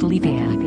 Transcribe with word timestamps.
Little 0.00 0.57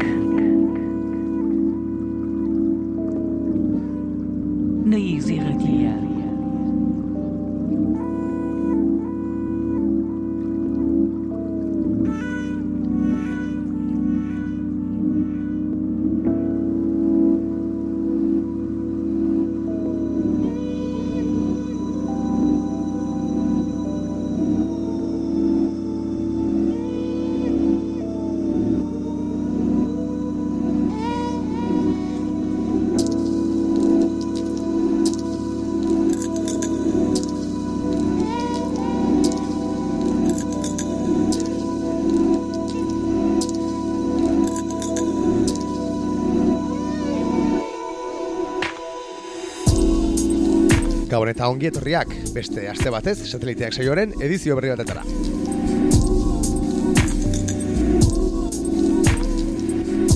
eta 51.42 51.48
ongi 51.50 51.72
etorriak 51.72 52.12
beste 52.36 52.68
aste 52.70 52.92
batez 52.94 53.16
sateliteak 53.26 53.74
saioaren 53.74 54.12
edizio 54.22 54.54
berri 54.54 54.70
batetara. 54.70 55.02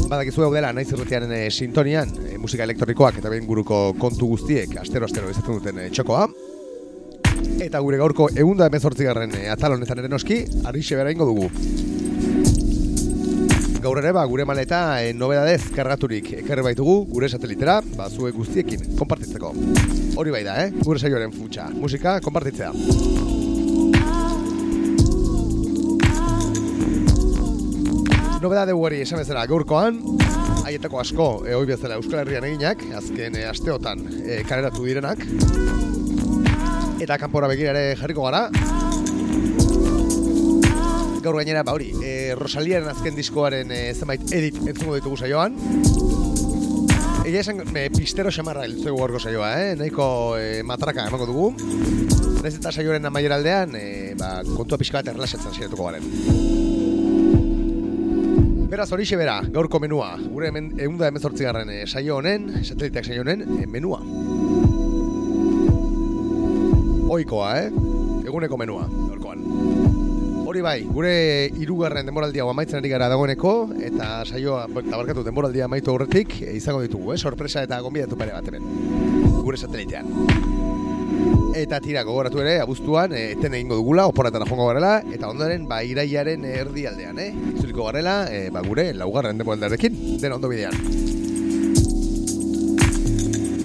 Badakizu 0.05 0.45
hau 0.45 0.51
dela 0.53 0.69
naiz 0.69 0.85
irretiaren 0.91 1.33
e, 1.33 1.39
sintonian 1.49 2.13
e, 2.27 2.35
musika 2.37 2.61
elektronikoak 2.67 3.17
eta 3.23 3.31
behin 3.33 3.49
guruko 3.49 3.79
kontu 3.97 4.29
guztiek 4.35 4.77
astero-astero 4.83 5.33
izaten 5.33 5.57
duten 5.57 5.81
e, 5.81 5.87
txokoa. 5.97 6.27
Eta 7.65 7.81
gure 7.81 7.97
gaurko 8.03 8.29
eunda 8.45 8.69
emezortzigarren 8.69 9.33
e, 9.39 9.47
atal 9.49 9.79
honetan 9.79 10.03
ere 10.03 10.13
noski, 10.13 10.43
arixe 10.69 11.01
bera 11.01 11.15
ingo 11.15 11.25
dugu. 11.31 11.49
Gaur 13.81 13.97
ere 14.03 14.13
ba, 14.13 14.27
gure 14.29 14.45
maleta 14.45 14.83
e, 15.01 15.09
nobedadez 15.17 15.71
kargaturik 15.73 16.35
ekarri 16.43 16.69
baitugu 16.69 16.99
gure 17.09 17.33
satelitera, 17.33 17.79
ba, 17.97 18.11
zue 18.13 18.29
guztiekin, 18.37 18.91
konpartitzeko. 19.39 20.15
Hori 20.19 20.31
bai 20.31 20.43
da, 20.43 20.55
eh? 20.63 20.71
Gure 20.83 20.99
saioaren 20.99 21.31
futxa. 21.33 21.69
Musika, 21.73 22.19
konpartitzea. 22.23 22.71
Nobedade 28.41 28.75
hori 28.77 29.01
esan 29.01 29.19
bezala 29.19 29.45
gaurkoan, 29.49 29.97
haietako 30.65 30.99
asko, 31.01 31.29
e, 31.47 31.55
hoi 31.57 31.65
bezala 31.65 31.97
Euskal 31.97 32.21
Herrian 32.21 32.45
eginak, 32.45 32.83
azken 32.99 33.39
e, 33.39 33.45
asteotan 33.49 34.03
e, 34.21 34.43
kaleratu 34.45 34.85
direnak. 34.85 35.23
Eta 37.01 37.17
kanpora 37.21 37.49
begira 37.49 37.73
ere 37.73 37.95
jarriko 37.97 38.27
gara. 38.27 38.47
Gaur 41.25 41.39
gainera, 41.39 41.63
ba 41.65 41.73
hori, 41.73 41.89
e, 42.05 42.35
Rosaliaren 42.37 42.91
azken 42.93 43.17
diskoaren 43.17 43.73
e, 43.73 43.81
zenbait 43.95 44.29
edit 44.29 44.61
entzungo 44.61 44.99
ditugu 44.99 45.17
saioan. 45.17 45.57
Egia 47.25 47.41
esan, 47.41 47.63
e, 47.73 47.87
pistero 47.89 48.29
xamarra 48.29 48.67
heltzegu 48.67 48.99
gorko 48.99 49.17
saioa, 49.17 49.47
eh? 49.57 49.69
Nahiko 49.79 50.37
e, 50.37 50.61
matraka 50.61 51.07
emango 51.09 51.25
dugu. 51.25 51.47
Naiz 52.43 52.51
eta 52.59 52.69
saioaren 52.69 53.09
aldean, 53.09 53.73
e, 53.73 54.13
ba, 54.13 54.43
kontua 54.45 54.77
pixka 54.77 54.99
bat 54.99 55.09
erlaxatzen 55.09 55.51
saiatuko 55.51 55.87
garen. 55.89 56.05
Beraz, 58.69 58.91
horixe 58.93 59.17
bera, 59.17 59.39
gaurko 59.41 59.79
menua. 59.79 60.19
Gure 60.21 60.51
hemen 60.51 60.75
eunda 60.77 61.07
emezortzigarren 61.09 61.69
e, 61.73 61.87
saio 61.87 62.17
honen, 62.17 62.63
sateliteak 62.63 63.05
saio 63.09 63.25
honen, 63.25 63.41
e, 63.57 63.65
menua. 63.65 64.03
Oikoa, 67.09 67.49
eh? 67.63 67.71
Eguneko 68.29 68.61
menua, 68.61 68.85
gaurkoan. 69.09 69.74
Hori 70.55 70.61
bai, 70.63 70.85
gure 70.87 71.49
hirugarren 71.59 72.07
denboraldia 72.07 72.45
hau 72.45 72.51
amaitzen 72.53 72.77
ari 72.77 72.87
gara 72.87 73.09
dagoeneko 73.11 73.49
eta 73.83 74.05
saioa 74.23 74.61
eta 74.69 74.93
barkatu 74.93 75.25
denboraldia 75.25 75.65
amaitu 75.67 75.91
aurretik 75.91 76.37
e, 76.45 76.53
izango 76.55 76.79
ditugu, 76.79 77.11
eh? 77.11 77.17
sorpresa 77.17 77.65
eta 77.67 77.81
gonbidatu 77.83 78.15
pare 78.15 78.31
bat 78.31 78.47
hemen. 78.47 78.63
Gure 79.43 79.59
satelitean. 79.59 80.07
Eta 81.59 81.81
tira 81.83 82.05
gogoratu 82.07 82.39
ere, 82.39 82.55
abuztuan, 82.63 83.11
e, 83.11 83.33
eten 83.33 83.59
egingo 83.59 83.81
dugula, 83.81 84.07
oporretara 84.13 84.47
joango 84.47 84.69
garela, 84.71 84.93
eta 85.11 85.27
ondoren, 85.27 85.67
ba, 85.67 85.81
iraiaren 85.83 86.47
erdialdean, 86.53 87.19
eh? 87.19 87.33
Itzuliko 87.51 87.89
garela, 87.89 88.21
e, 88.31 88.47
ba, 88.47 88.63
gure 88.63 88.93
laugarren 88.95 89.43
denboraldarekin, 89.43 89.99
den 90.23 90.39
ondo 90.39 90.55
bidean. 90.55 91.14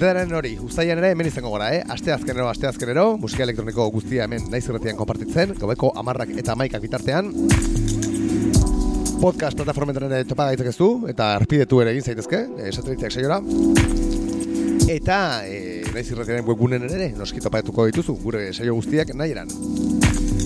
Dedaren 0.01 0.31
hori, 0.33 0.55
ustaian 0.65 0.97
ere 0.97 1.11
hemen 1.13 1.27
izango 1.29 1.51
gara, 1.53 1.67
eh? 1.77 1.81
Aste 1.93 2.09
azkenero, 2.15 2.47
aste 2.49 2.65
azkenero, 2.65 3.19
musika 3.21 3.43
elektroniko 3.45 3.85
guztia 3.93 4.25
hemen 4.25 4.47
naiz 4.49 4.63
irretian 4.65 4.97
konpartitzen, 4.97 5.51
gobeko 5.61 5.91
amarrak 6.01 6.31
eta 6.41 6.55
maikak 6.57 6.81
bitartean. 6.81 7.29
Podcast 9.21 9.59
plataformetan 9.61 10.07
ere 10.09 10.25
topa 10.25 10.47
gaitzekezu, 10.49 10.89
eta 11.13 11.27
arpidetu 11.37 11.83
ere 11.85 11.93
egin 11.93 12.07
zaitezke, 12.09 12.41
e, 12.49 12.73
sateliteak 12.73 13.13
saiora. 13.13 13.43
Eta 14.89 15.19
e, 15.45 15.85
naiz 15.93 16.07
irretiaren 16.15 16.49
webgunen 16.49 16.89
ere, 16.89 17.11
noski 17.19 17.45
topatuko 17.45 17.85
dituzu, 17.91 18.17
gure 18.25 18.47
saio 18.55 18.73
guztiak 18.79 19.13
nahi 19.13 19.37
eran. 19.37 19.53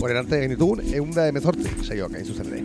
Horren 0.01 0.19
arte 0.25 0.35
egin 0.41 0.57
ditugun, 0.57 0.83
eunda 0.99 1.29
emezortzi 1.31 1.71
saioak 1.87 2.19
hain 2.19 2.27
zuzen 2.27 2.51
ere. 2.51 2.59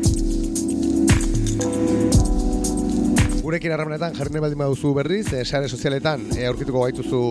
Gurekin 3.50 3.74
harremanetan 3.74 4.14
jarri 4.14 4.36
nahi 4.36 4.44
baldin 4.44 4.60
baduzu 4.62 4.92
berriz, 4.94 5.24
e, 5.34 5.40
sare 5.42 5.66
sozialetan 5.66 6.28
e, 6.36 6.44
aurkituko 6.46 6.84
gaituzu, 6.84 7.22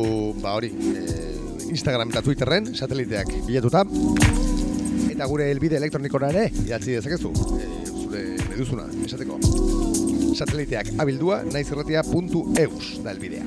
ba 0.43 0.57
hori, 0.59 0.73
e, 0.75 1.13
Instagram 1.71 2.11
eta 2.11 2.25
Twitterren, 2.27 2.67
sateliteak 2.75 3.31
bilatuta. 3.47 3.85
Eta 5.13 5.29
gure 5.31 5.47
elbide 5.53 5.79
elektronikora 5.79 6.33
ere, 6.35 6.49
idatzi 6.65 6.97
dezakezu, 6.97 7.31
e, 7.61 7.69
zure 7.93 8.25
meduzuna, 8.49 8.89
esateko. 9.07 9.39
Sateliteak 10.35 10.91
abildua, 10.99 11.45
naizerratia.eus 11.53 12.91
da 13.05 13.15
elbidea. 13.15 13.47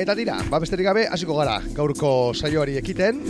Eta 0.00 0.16
tira, 0.16 0.38
ba 0.48 0.64
besterik 0.64 0.88
gabe, 0.88 1.04
hasiko 1.12 1.36
gara, 1.42 1.58
gaurko 1.76 2.32
saioari 2.32 2.80
ekiten. 2.80 3.20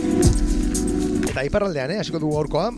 Eta 1.33 1.43
iparraldean, 1.43 1.97
eh, 1.97 1.99
hasiko 2.05 2.23
dugu 2.23 2.39
gaurkoa, 2.39 2.69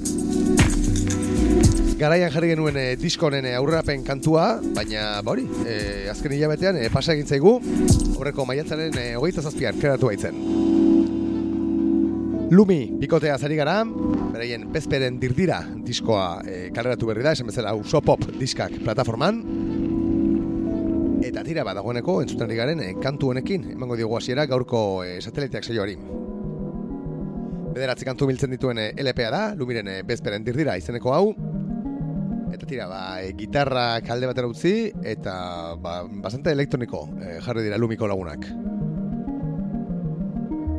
garaian 1.97 2.29
jarri 2.29 2.51
genuen 2.51 2.77
e, 2.77 2.85
diskonen 3.01 3.45
e, 3.49 3.55
aurrerapen 3.57 4.03
kantua, 4.05 4.59
baina 4.75 5.17
ba 5.25 5.33
hori, 5.33 5.47
e, 5.65 6.05
azken 6.11 6.35
hilabetean 6.35 6.77
e, 6.77 6.91
pasa 6.93 7.15
egin 7.15 7.25
zaigu, 7.25 7.55
horreko 8.19 8.45
maiatzaren 8.45 8.93
e, 9.01 9.05
hogeita 9.17 9.41
zazpian 9.41 9.79
kreatu 9.81 10.11
baitzen. 10.11 10.37
Lumi, 12.53 12.79
bikotea 13.01 13.35
zari 13.41 13.57
gara, 13.59 13.81
beraien 14.35 14.69
bezperen 14.71 15.17
dirdira 15.19 15.63
diskoa 15.87 16.27
e, 16.45 16.59
kaleratu 16.75 17.09
berri 17.09 17.25
da, 17.25 17.33
esan 17.33 17.49
bezala 17.49 17.73
uso 17.75 18.03
pop 18.05 18.21
diskak 18.37 18.77
plataforman, 18.85 19.41
eta 21.25 21.41
tira 21.43 21.65
badagoeneko 21.65 22.21
entzuten 22.21 22.53
garen 22.55 22.85
e, 22.85 22.93
kantu 23.01 23.33
honekin, 23.33 23.71
emango 23.73 23.97
diogu 23.97 24.21
hasiera 24.21 24.45
gaurko 24.45 25.03
e, 25.03 25.17
sateliteak 25.17 25.65
saioari. 25.65 25.97
Bederatzi 27.73 28.05
kantu 28.05 28.29
biltzen 28.29 28.53
dituen 28.53 28.79
LPA 28.93 29.29
da, 29.33 29.45
Lumiren 29.57 29.89
bezperen 30.05 30.45
dirdira 30.45 30.77
izeneko 30.77 31.11
hau, 31.13 31.25
Eta 32.53 32.65
tira, 32.65 32.87
ba, 32.87 33.21
e, 33.21 33.33
gitarra 33.37 33.99
kalde 34.05 34.29
batera 34.29 34.47
utzi, 34.47 34.91
eta 35.03 35.75
ba, 35.81 35.99
bastante 36.23 36.53
elektroniko 36.55 37.03
e, 37.19 37.37
jarri 37.43 37.65
dira 37.65 37.79
lumiko 37.79 38.07
lagunak. 38.07 38.47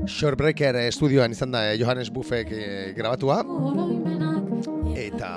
Shorebreaker 0.09 0.79
estudioan 0.87 1.35
izan 1.37 1.53
da 1.53 1.67
e, 1.69 1.77
Johannes 1.81 2.09
Buffek 2.15 2.53
e, 2.53 2.69
grabatua. 2.97 3.43
Eta, 4.97 5.31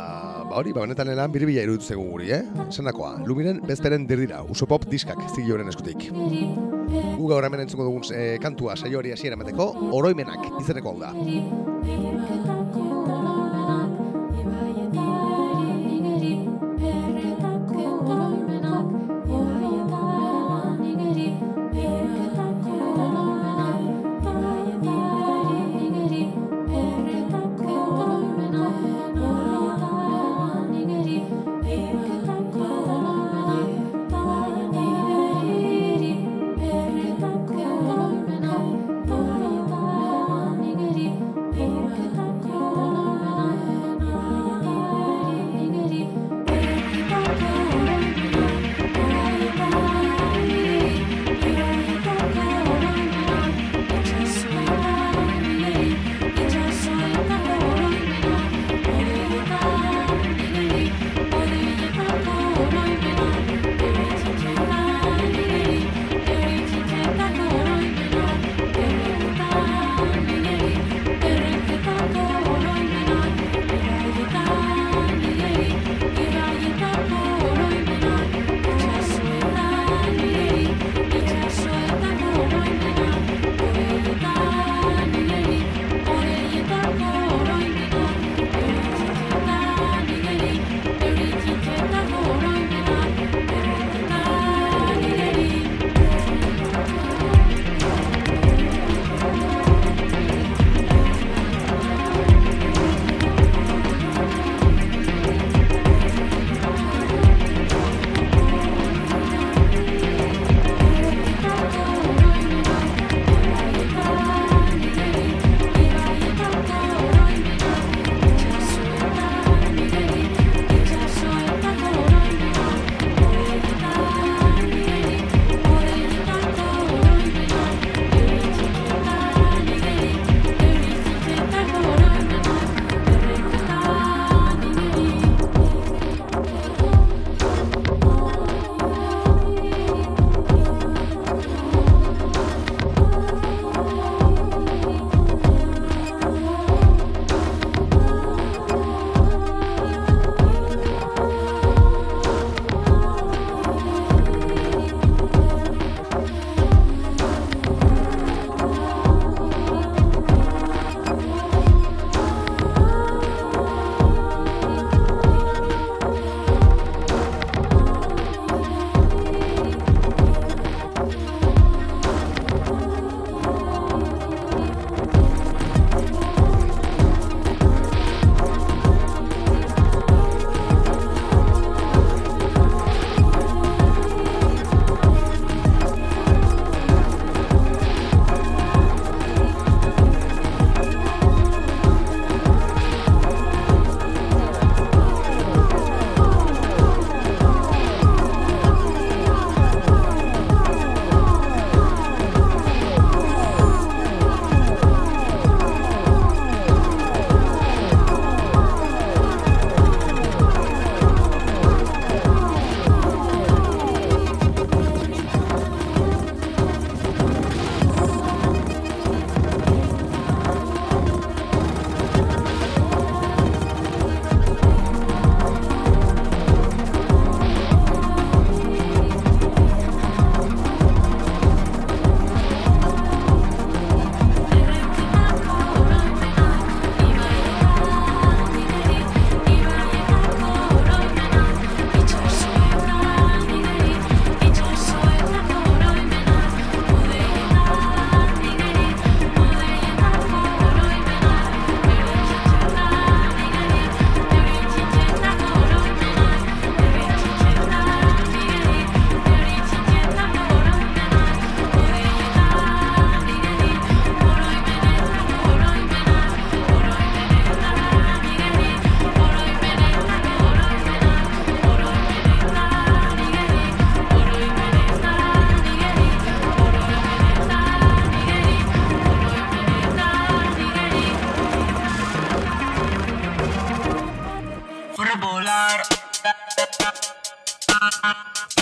ba 0.47 0.59
hori, 0.59 0.71
ba, 0.75 0.85
honetan 0.85 1.11
elan 1.11 1.33
biribila 1.35 1.65
iruditu 1.67 1.91
zegoen 1.91 2.11
guri, 2.15 2.31
eh? 2.37 2.41
Zendakoa, 2.71 3.17
lumiren 3.27 3.59
bezperen 3.67 4.07
uso 4.49 4.65
pop 4.65 4.87
diskak 4.87 5.19
zigi 5.35 5.51
horren 5.51 5.67
eskutik. 5.67 6.09
Gu 6.11 7.27
gaur 7.27 7.43
hemen 7.43 7.61
entzungo 7.63 7.83
dugun 7.87 8.03
e, 8.15 8.37
kantua 8.39 8.75
saio 8.75 8.99
hori 8.99 9.11
hasiera 9.11 9.35
emateko, 9.35 9.91
oroimenak 9.91 10.47
izeneko 10.61 10.95
hau 10.95 10.99
da. 10.99 11.11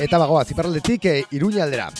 Eta 0.09 0.17
bagoa, 0.17 0.41
ziparraldetik 0.41 1.03
e, 1.05 1.11
Iruña 1.37 1.65
aldera. 1.65 1.91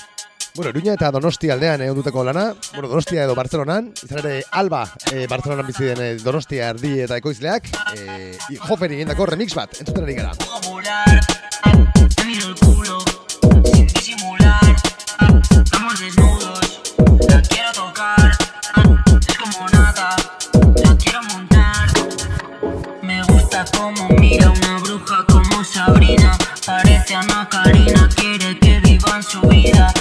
Bueno, 0.55 0.71
Iruña 0.71 0.95
eta 0.95 1.11
Donosti 1.13 1.51
aldean 1.53 1.83
egon 1.85 1.99
duteko 1.99 2.23
lana. 2.25 2.55
Bueno, 2.73 2.87
Donostia 2.89 3.27
edo 3.27 3.35
Bartzelonan. 3.37 3.91
Izan 4.01 4.23
ere, 4.23 4.31
Alba 4.49 4.81
e, 5.13 5.27
Bartzelonan 5.29 5.67
bizi 5.67 5.91
den 5.91 6.01
e, 6.01 6.07
Donostia 6.17 6.71
erdi 6.73 6.95
eta 7.05 7.19
ekoizleak. 7.21 7.69
E, 7.93 8.33
Joferi 8.65 8.97
egindako 8.97 9.29
remix 9.29 9.53
bat, 9.53 9.77
entzuten 9.77 10.09
ari 10.09 10.17
gara. 10.17 10.33
Como 23.77 24.09
mira 24.17 24.49
una 24.49 24.79
bruja 24.79 25.25
como 25.27 25.63
Sabrina. 25.63 26.37
Parece 26.69 27.15
Ana 27.15 27.49
Karina, 27.49 28.07
quiere 28.15 28.59
que 28.59 28.79
vivan 28.81 29.23
su 29.23 29.41
vida. 29.41 29.91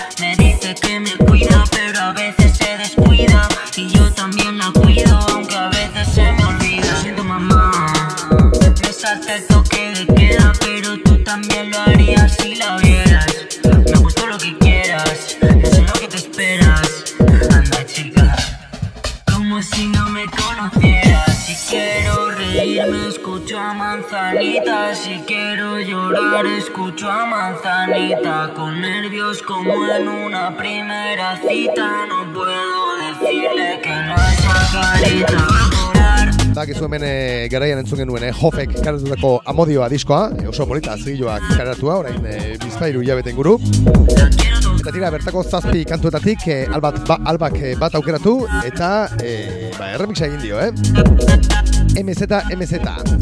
Llorar, 26.29 26.47
escucho 26.47 27.11
a 27.11 27.27
manzanita. 27.27 28.53
Con 28.55 28.81
nervios 28.81 29.43
como 29.43 29.87
en 29.87 30.09
una 30.09 30.57
primera 30.57 31.37
cita. 31.37 32.07
No 32.09 32.33
puedo 32.33 32.97
decirle 32.97 33.81
que 33.83 33.91
no 33.91 34.15
es 34.15 34.41
carita. 34.73 35.47
Llorar, 35.73 36.31
Bakizu 36.55 36.85
hemen 36.89 37.05
e, 37.07 37.49
garaian 37.53 37.79
entzun 37.79 38.01
genuen 38.03 38.25
e, 38.27 38.33
Jofek 38.35 38.73
karatutako 38.83 39.37
amodioa 39.47 39.87
diskoa, 39.93 40.33
e, 40.43 40.49
oso 40.51 40.67
polita 40.67 40.97
zigiloak 40.99 41.45
karatua, 41.55 42.01
orain 42.03 42.27
e, 42.27 42.57
bizpairu 42.65 43.05
hilabete 43.05 43.31
inguru. 43.31 43.59
la 43.63 44.29
quiero 44.31 44.59
tocar. 44.59 44.81
Eta 44.81 44.93
tira, 44.97 45.11
bertako 45.15 45.45
zazpi 45.45 45.85
kantuetatik 45.87 46.49
e, 46.49 46.61
albat, 46.67 47.05
ba, 47.07 47.21
albak 47.31 47.61
e, 47.63 47.75
bat 47.79 47.95
aukeratu 47.95 48.41
eta 48.65 48.91
e, 49.23 49.71
ba, 49.79 49.93
erremixa 49.95 50.27
egin 50.27 50.43
dio, 50.43 50.59
eh? 50.59 51.78
MZ, 51.99 52.31
MZ, 52.57 52.75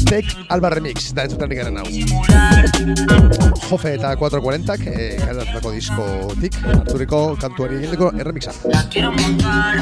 Tek 0.05 0.25
Alba 0.49 0.69
Remix, 0.69 1.09
da 1.17 1.23
entzuten 1.25 1.49
garen 1.49 1.79
hau. 1.81 1.85
Jofe 3.67 3.95
eta 3.97 4.11
440-ak 4.19 4.83
e, 4.85 5.07
karatutako 5.23 5.73
diskotik, 5.73 6.59
harturiko 6.75 7.21
kantuari 7.41 7.79
egindeko 7.81 8.11
erremixa. 8.21 8.53
La 8.69 8.83
quiero 8.93 9.11
montar, 9.17 9.81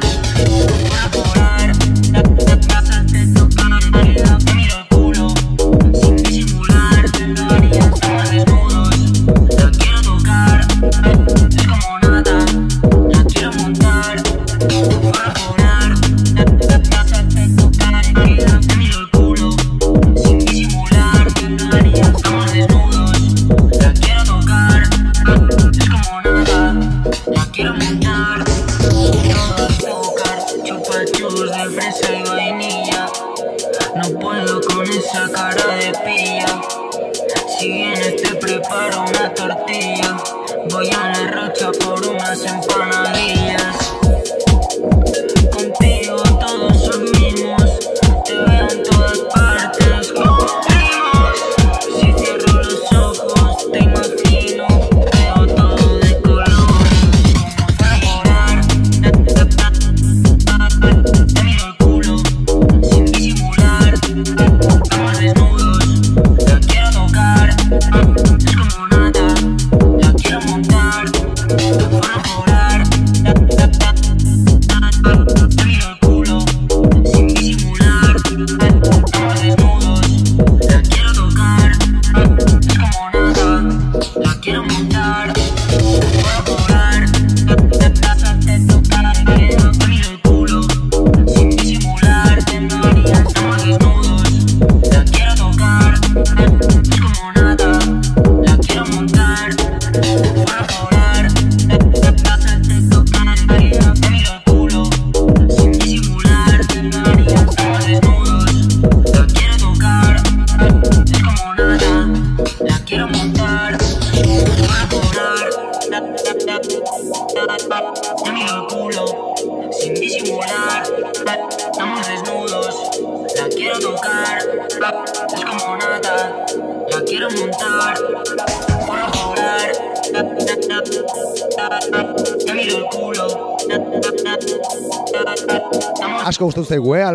pásate 2.70 3.28
tocar, 3.36 3.84
te 3.84 4.54
miro 4.56 4.76
el 4.80 4.88
culo, 4.90 5.28
sin 6.00 6.16
disimular, 6.24 7.04
lo 7.36 7.44
haría 7.52 8.15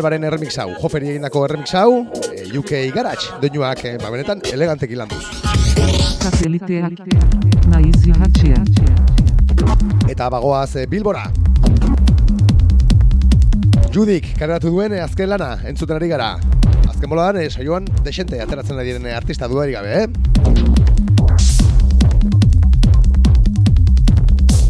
eh, 0.01 0.07
Albaren 0.07 0.23
erremix 0.25 0.57
hau. 0.57 0.71
Joferi 0.81 1.11
egindako 1.13 1.45
erremix 1.45 1.73
hau, 1.77 2.07
e, 2.33 2.57
UK 2.57 2.71
Garage, 2.95 3.29
doinuak, 3.41 3.83
e, 3.85 3.97
ba, 4.01 4.09
benetan, 4.09 4.41
eleganteki 4.51 4.95
landuz. 4.97 5.25
Naiz. 7.69 8.01
Eta 10.09 10.29
bagoaz 10.29 10.75
e, 10.75 10.87
Bilbora. 10.87 11.27
Judik, 13.91 14.33
kareratu 14.39 14.71
duen 14.71 14.97
azken 15.03 15.29
lana, 15.29 15.57
entzuten 15.67 15.95
ari 15.99 16.09
gara. 16.09 16.33
Azken 16.89 17.09
boladan, 17.09 17.43
e, 17.43 17.49
saioan, 17.51 17.85
desente 18.03 18.41
ateratzen 18.41 18.79
ari 18.79 18.93
diren 18.93 19.05
artista 19.13 19.47
duari 19.51 19.77
gabe, 19.77 20.03
eh? 20.03 20.07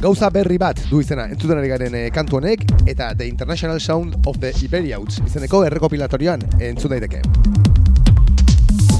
Gauza 0.01 0.31
berri 0.33 0.57
bat 0.57 0.79
du 0.89 0.99
izena 0.99 1.27
entzuten 1.29 1.59
ari 1.61 1.69
garen 1.69 1.95
e, 1.95 2.07
kantu 2.09 2.39
honek 2.39 2.65
eta 2.91 3.13
The 3.15 3.27
International 3.27 3.79
Sound 3.79 4.27
of 4.27 4.37
the 4.39 4.51
Iberiauts 4.65 5.21
izeneko 5.25 5.63
errekopilatorioan 5.65 6.43
entzun 6.59 6.91
daiteke. 6.91 7.21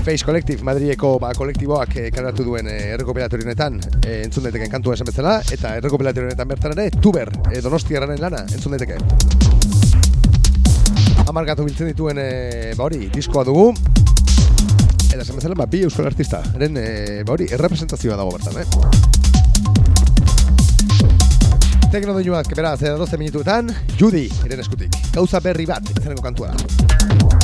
Face 0.01 0.25
Collective 0.25 0.63
Madrieko 0.65 1.17
ba, 1.21 1.29
kolektiboak 1.37 1.95
e, 1.99 2.05
kaleratu 2.13 2.45
duen 2.47 2.69
e, 2.71 2.77
errekopilatorionetan 2.95 3.77
e, 4.01 4.21
entzun 4.25 4.47
daiteken 4.47 4.71
kantua 4.71 4.95
esan 4.97 5.09
bezala 5.11 5.35
eta 5.53 5.75
errekopilatorionetan 5.81 6.49
bertan 6.49 6.73
ere 6.77 6.87
Tuber 7.03 7.29
e, 7.51 7.59
Donostiarraren 7.61 8.21
lana 8.23 8.45
entzun 8.47 8.77
daiteke. 8.77 8.97
Amargatu 11.27 11.67
biltzen 11.67 11.91
dituen 11.91 12.17
e, 12.17 12.29
ba 12.79 12.87
hori 12.87 13.11
diskoa 13.13 13.45
dugu 13.45 13.69
eta 15.11 15.21
esan 15.21 15.37
bezala 15.37 15.59
ba, 15.59 15.67
bi 15.69 15.83
euskal 15.85 16.09
artista 16.09 16.41
eren 16.55 16.79
e, 16.79 16.87
ba 17.27 17.35
hori 17.35 17.51
errepresentazioa 17.51 18.17
dago 18.17 18.33
bertan, 18.39 18.63
eh? 18.63 19.30
Tekno 21.91 22.13
doinuak, 22.15 22.47
beraz, 22.55 22.77
edo 22.85 23.01
12 23.01 23.19
minutuetan, 23.19 23.67
Judy, 23.99 24.23
eren 24.47 24.63
eskutik. 24.63 24.95
Gauza 25.11 25.43
berri 25.43 25.67
bat, 25.67 25.91
izeneko 25.91 26.23
kantua 26.23 26.55
da. 26.55 27.40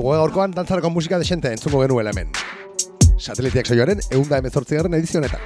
Esan 0.00 0.06
dizu, 0.06 0.08
goe 0.08 0.16
gaurkoan 0.16 0.52
dantzarako 0.54 0.90
musika 0.90 1.18
desente 1.18 1.50
entzungo 1.52 1.82
genuela 1.82 2.10
hemen. 2.10 2.30
Sateliteak 3.18 3.66
saioaren 3.66 4.00
eunda 4.10 4.38
emezortzigarren 4.38 4.94
edizionetan. 4.94 5.40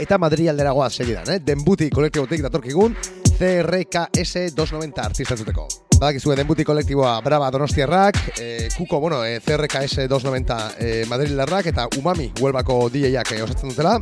Eta 0.00 0.18
Madri 0.18 0.48
aldera 0.48 0.72
goaz 0.72 0.94
segidan, 0.94 1.28
eh? 1.30 1.38
Denbuti 1.38 1.88
kolektibotik 1.90 2.42
datorkigun 2.42 2.96
CRKS 3.38 4.54
290 4.56 5.02
artista 5.04 5.34
entzuteko. 5.34 5.68
Badakizue 6.00 6.34
Denbuti 6.36 6.64
kolektiboa 6.64 7.20
Brava 7.22 7.50
Donostiarrak, 7.50 8.18
eh, 8.40 8.68
Kuko, 8.76 8.98
bueno, 8.98 9.24
eh, 9.24 9.38
CRKS 9.40 10.08
290 10.08 10.58
eh, 10.78 11.04
Madrilarrak 11.08 11.66
eta 11.66 11.86
Umami 11.98 12.32
Huelbako 12.40 12.88
DJ-ak 12.90 13.32
eh, 13.36 13.42
osatzen 13.42 13.70
dutela. 13.70 14.00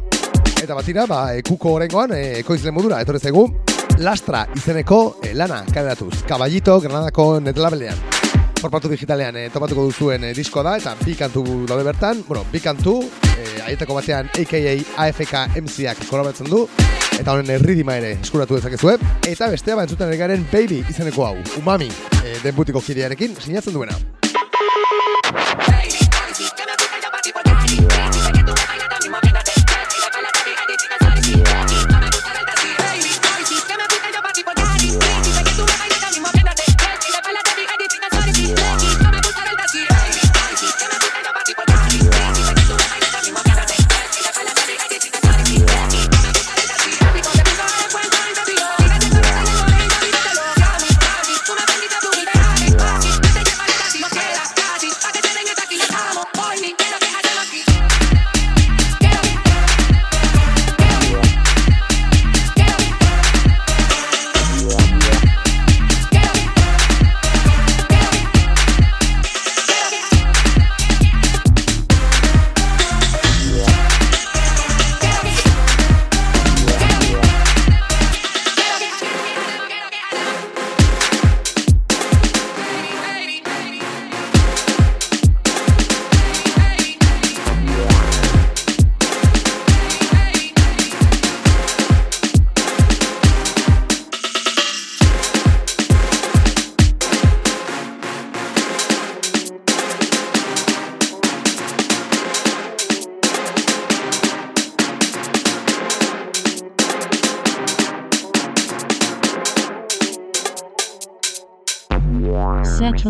Eta 0.62 0.74
batira, 0.74 1.06
ba, 1.06 1.34
e, 1.34 1.42
kuko 1.42 1.74
orengoan, 1.78 2.12
e, 2.12 2.40
ekoizle 2.40 2.70
modura, 2.70 3.00
etorri 3.00 3.20
zaigu, 3.20 3.46
Lastra 4.00 4.46
izeneko 4.56 5.20
e, 5.24 5.34
lana 5.34 5.62
kaderatuz. 5.68 6.22
Kaballito, 6.28 6.80
Granadako 6.80 7.34
netlabelean. 7.40 8.19
Forpatu 8.60 8.90
digitalean 8.92 9.36
e, 9.40 9.46
topatuko 9.52 9.86
duzuen 9.88 10.26
e, 10.28 10.34
disko 10.36 10.62
da, 10.66 10.76
eta 10.76 10.92
bi 11.00 11.14
kantu 11.16 11.44
daude 11.68 11.84
bertan. 11.86 12.20
Bueno, 12.28 12.44
bi 12.52 12.60
kantu, 12.60 12.98
e, 13.32 13.46
aietako 13.70 13.96
batean 13.96 14.28
AKA 14.36 14.76
AFK 15.06 15.34
MC-ak 15.62 16.04
kolaboratzen 16.10 16.50
du. 16.52 16.66
Eta 17.20 17.34
honen 17.34 17.50
erridima 17.56 17.96
ere 18.00 18.14
eskuratu 18.20 18.60
dezakezue. 18.60 18.98
Eta 19.28 19.50
bestea 19.52 19.76
ba 19.76 19.88
entzuten 19.88 20.12
garen 20.20 20.46
Baby 20.52 20.84
izeneko 20.92 21.26
hau, 21.26 21.36
Umami, 21.60 21.90
e, 22.20 22.36
denbutiko 22.44 22.84
kidearekin, 22.84 23.36
sinatzen 23.40 23.76
duena. 23.76 23.96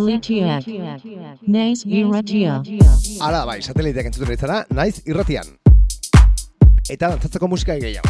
Satelitiak. 0.00 0.64
Naiz 1.46 1.84
irratia. 1.84 2.60
Ara, 3.20 3.44
bai, 3.44 3.60
sateliteak 3.60 4.08
entzuten 4.08 4.32
ditzara, 4.32 4.62
naiz 4.72 5.02
irratian. 5.04 5.50
Eta 6.90 7.10
dantzatzeko 7.12 7.48
musika 7.50 7.76
gehiago. 7.76 8.08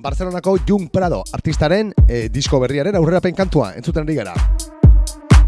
Barcelonako 0.00 0.58
Jung 0.68 0.88
Prado 0.92 1.22
artistaren 1.36 1.92
e, 2.08 2.28
disko 2.32 2.60
berriaren 2.60 2.96
aurrerapen 2.96 3.34
kantua 3.36 3.72
entzuten 3.76 4.04
ari 4.04 4.16
gara. 4.20 4.36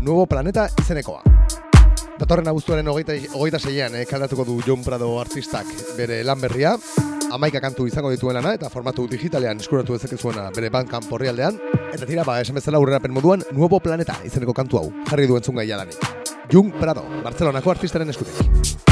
Nuevo 0.01 0.27
Planeta 0.27 0.67
izenekoa. 0.81 1.23
Datorren 2.19 2.49
abuztuaren 2.49 2.89
hogeita, 2.89 3.17
hogeita 3.37 3.59
zeian 3.59 3.97
eh, 3.97 4.05
kaldatuko 4.09 4.45
du 4.49 4.61
Jung 4.67 4.85
Prado 4.85 5.15
artistak 5.21 5.69
bere 5.97 6.23
lan 6.25 6.41
berria. 6.41 6.77
Amaika 7.33 7.63
kantu 7.65 7.87
izango 7.89 8.11
dituen 8.13 8.37
lana 8.37 8.51
eta 8.59 8.69
formatu 8.69 9.07
digitalean 9.09 9.63
eskuratu 9.65 9.97
dezakezuena 9.97 10.51
bere 10.53 10.69
bankan 10.75 11.09
porrialdean. 11.09 11.57
Eta 11.89 12.05
tira, 12.05 12.27
ba, 12.29 12.37
esan 12.45 12.61
bezala 12.61 12.77
aurrerapen 12.77 13.15
moduan 13.17 13.41
Nuevo 13.57 13.81
Planeta 13.81 14.19
izeneko 14.29 14.53
kantu 14.61 14.83
hau. 14.83 14.87
Jarri 15.09 15.31
du 15.31 15.41
entzun 15.41 15.57
gaia 15.57 15.81
lanik. 15.81 15.97
Jung 16.53 16.75
Prado, 16.77 17.09
Barcelonako 17.25 17.73
artistaren 17.73 18.13
eskutik. 18.13 18.92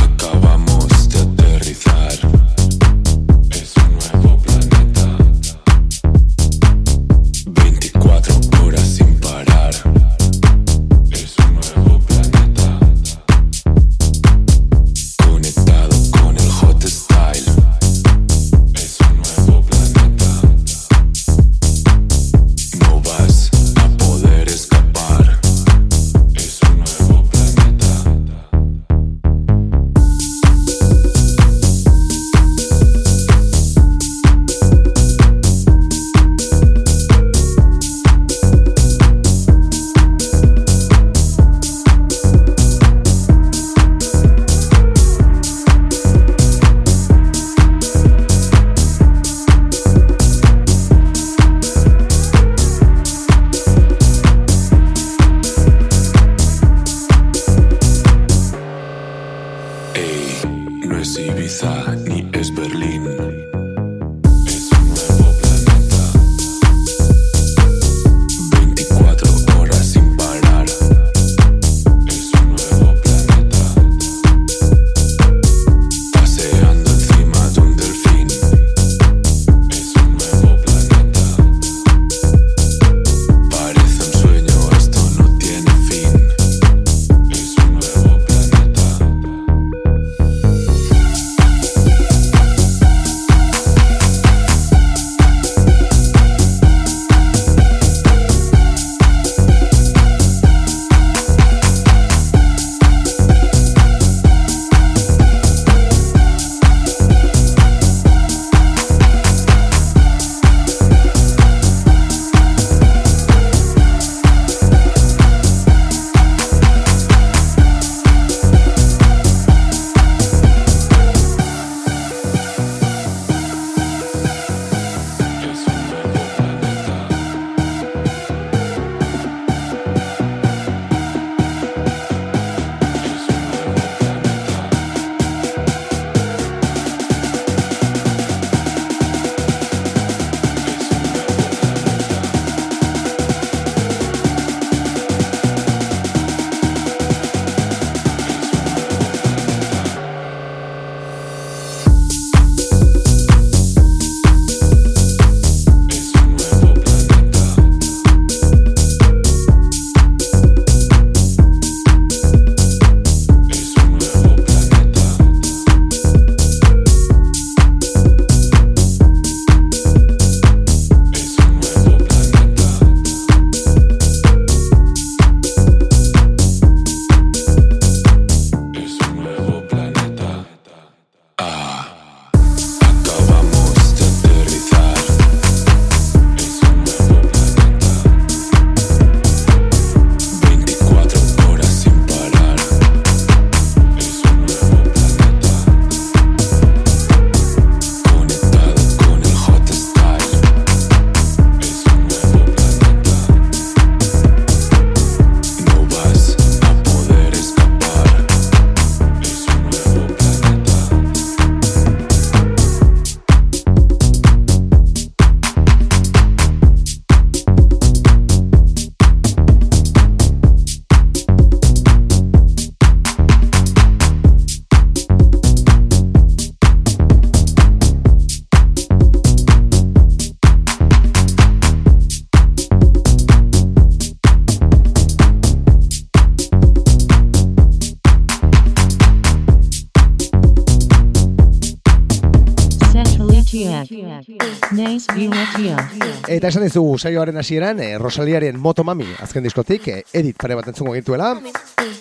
Eta 245.21 246.49
esan 246.49 246.65
dizugu 246.65 246.97
saioaren 246.99 247.37
hasieran 247.37 247.81
e, 247.85 247.99
Rosaliaren 247.99 248.57
Motomami 248.61 249.09
azken 249.21 249.45
diskotik 249.45 249.89
e, 249.93 249.97
edit 250.17 250.39
pare 250.41 250.57
bat 250.57 250.71
entzungo 250.73 250.95
gintuela 250.97 251.35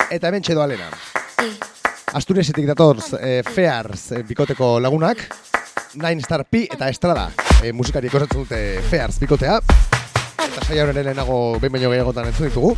eta 0.10 0.30
hemen 0.30 0.46
txedo 0.46 0.64
alena. 0.64 0.88
Asturiesetik 2.16 2.70
datorz 2.70 3.12
e, 3.20 3.42
Fears 3.44 4.12
e, 4.16 4.24
bikoteko 4.24 4.78
lagunak. 4.80 5.26
Nine 6.00 6.24
Star 6.24 6.46
P 6.46 6.68
eta 6.72 6.88
Estrada 6.88 7.28
e, 7.64 7.74
musikari 7.74 8.08
osatzen 8.08 8.46
dute 8.46 8.62
Fears 8.90 9.20
bikotea. 9.20 9.60
Eta 10.48 10.66
saioaren 10.66 10.96
lehenago 10.96 11.60
behin 11.60 11.76
baino 11.76 11.92
gehiagotan 11.92 12.32
entzun 12.32 12.48
ditugu. 12.48 12.76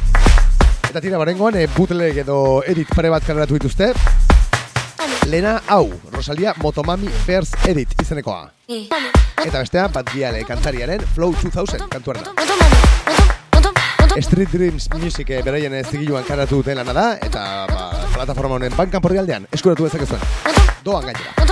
Eta 0.90 1.04
tira 1.04 1.22
barengoan 1.22 1.60
e, 1.62 1.68
bootleg 1.78 2.24
edo 2.26 2.42
edit 2.66 2.90
pare 2.96 3.14
bat 3.14 3.28
kaleratu 3.28 3.60
dituzte 3.60 3.94
Lena 5.28 5.62
hau, 5.68 5.92
Rosalia 6.12 6.54
Motomami 6.58 7.08
Fears 7.26 7.52
Edit 7.68 7.94
izenekoa. 8.02 8.50
Eta 9.46 9.60
bestea, 9.60 9.88
Bad 9.88 10.10
Gyal 10.14 10.38
kantariaren 10.48 11.04
Flow 11.16 11.34
2000 11.34 11.88
kantuarena. 11.90 12.34
Street 14.20 14.50
Dreams 14.52 14.90
Music 15.00 15.30
eh, 15.30 15.42
beraien 15.44 15.74
ez 15.74 15.86
zigiluan 15.88 16.26
karatu 16.28 16.60
duten 16.60 16.82
lana 16.82 16.94
da, 16.94 17.06
eta 17.16 17.46
ba, 17.72 17.86
plataforma 18.12 18.58
honen 18.60 18.76
bankan 18.76 19.02
porri 19.02 19.22
aldean, 19.22 19.48
eskuratu 19.56 19.88
dezakezuen. 19.88 20.22
Doan 20.84 21.08
gainera. 21.08 21.52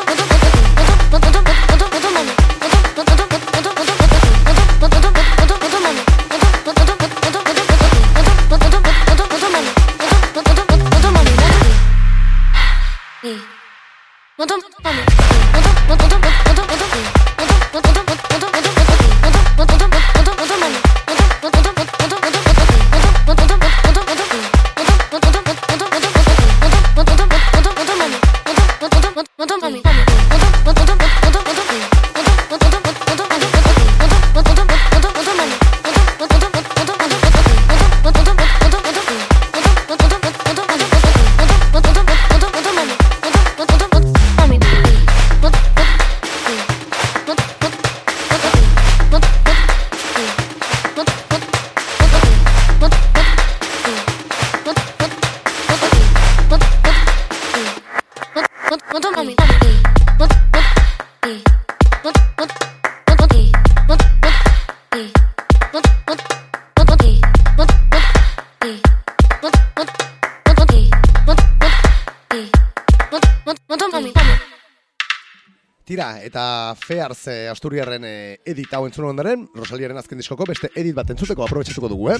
Fears 76.91 77.27
eh, 77.27 77.47
Asturiarren 77.47 78.03
eh, 78.03 78.41
edit 78.43 78.73
hau 78.75 78.81
entzun 78.83 79.05
ondaren, 79.07 79.45
Rosaliaren 79.55 79.95
azken 79.95 80.19
diskoko 80.19 80.43
beste 80.49 80.67
edit 80.75 80.91
bat 80.97 81.07
entzuteko 81.13 81.45
aprobetxatuko 81.45 81.87
dugu, 81.87 82.09
eh? 82.11 82.17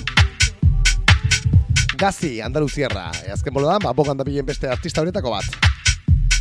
Gazi, 2.00 2.38
Andaluziarra, 2.40 3.10
eh, 3.26 3.34
azken 3.34 3.52
bolo 3.52 3.68
da, 3.68 3.82
ba, 3.84 3.92
bogan 3.92 4.16
da 4.16 4.24
bilen 4.24 4.48
beste 4.48 4.70
artista 4.72 5.04
horietako 5.04 5.34
bat. 5.34 5.44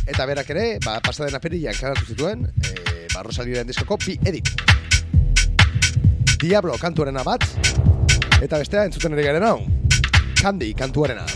Eta 0.07 0.23
berak 0.29 0.47
ere, 0.55 0.63
ba, 0.85 0.93
pasaden 1.03 1.35
aperian 1.35 1.75
karatu 1.75 2.07
zituen, 2.07 2.47
eh, 2.69 3.09
ba, 3.11 3.25
Rosaliaren 3.27 3.67
diskoko 3.67 3.99
bi 4.05 4.15
edit. 4.23 4.47
Diablo 6.39 6.79
kantuarena 6.79 7.27
bat, 7.27 7.43
eta 8.39 8.61
bestea 8.63 8.85
entzuten 8.87 9.11
ere 9.17 9.27
garen 9.27 9.43
hau. 9.49 9.57
Candy 10.39 10.71
kantuarena. 10.71 11.27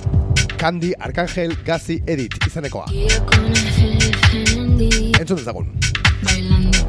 Candy 0.56 0.96
Arcángel 0.96 1.58
Gazi 1.68 2.00
edit 2.08 2.40
izanekoa. 2.48 2.88
Entzun 5.20 5.44
dezagun. 5.44 5.76
Bailando 6.24 6.85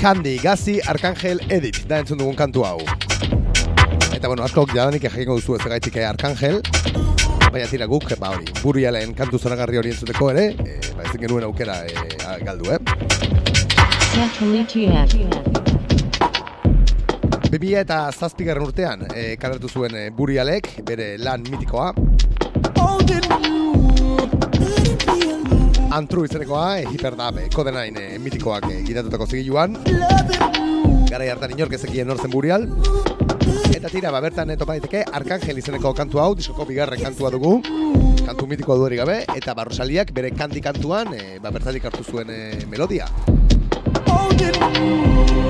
Candy, 0.00 0.38
Gazi, 0.38 0.80
Arkangel, 0.88 1.42
Edit, 1.52 1.82
da 1.84 1.98
entzun 2.00 2.16
dugun 2.16 2.32
kantu 2.32 2.62
hau. 2.64 2.78
Eta 4.16 4.30
bueno, 4.30 4.40
askok 4.46 4.72
jadanik 4.72 5.04
jakingo 5.04 5.36
duzu 5.36 5.58
ez 5.58 5.66
gaitik 5.68 5.98
Arkangel, 6.08 6.62
baina 7.52 7.66
tira 7.68 7.84
guk, 7.84 8.08
ba 8.16 8.30
hori, 8.32 8.48
burialen 8.62 9.12
kantu 9.18 9.36
zoragarri 9.36 9.76
hori 9.76 9.92
entzuteko 9.92 10.30
ere, 10.32 10.46
e, 10.56 10.78
ba 10.96 11.04
ezin 11.04 11.20
genuen 11.26 11.44
aukera 11.50 11.76
e, 11.84 11.92
galdu, 12.48 12.72
eh? 12.72 12.80
Bibia 17.52 17.84
eta 17.84 18.06
zazpigarren 18.08 18.64
urtean 18.64 19.04
e, 19.12 19.36
kaleratu 19.36 19.68
zuen 19.68 20.00
e, 20.00 20.08
burialek, 20.16 20.78
bere 20.88 21.18
lan 21.20 21.44
mitikoa. 21.52 21.92
Antru 25.90 26.22
izenekoa, 26.22 26.78
e, 26.78 26.84
hiperdab, 26.94 27.38
e, 27.42 27.48
kodenain 27.50 27.96
e, 27.98 28.04
mitikoak 28.22 28.68
e, 28.70 28.76
gidatutako 28.86 29.26
zigiluan. 29.26 29.74
Garai 31.10 31.26
hartan 31.32 31.50
inork 31.56 31.74
ezekien 31.74 32.06
nortzen 32.06 32.30
burial. 32.30 32.68
Eta 33.74 33.90
tira, 33.90 34.12
ba, 34.14 34.20
bertan 34.22 34.52
topa 34.60 34.76
daiteke 34.76 35.02
Arkangel 35.18 35.58
izeneko 35.58 35.90
kantu 35.98 36.22
hau, 36.22 36.28
diskoko 36.38 36.66
bigarren 36.68 37.02
kantua 37.02 37.32
dugu. 37.34 37.56
Kantu 38.22 38.46
mitikoa 38.46 38.76
duerik 38.78 39.02
gabe, 39.02 39.16
eta 39.34 39.54
barrosaliak 39.58 40.12
bere 40.14 40.30
kandi 40.30 40.62
kantuan, 40.62 41.10
e, 41.16 41.40
ba, 41.42 41.50
bertatik 41.50 41.90
hartu 41.90 42.06
zuen 42.06 42.30
e, 42.30 42.40
melodia. 42.70 43.10